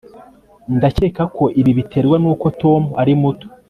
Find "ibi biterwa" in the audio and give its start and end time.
1.59-2.15